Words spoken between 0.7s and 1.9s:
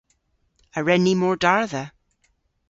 A wren ni mordardha?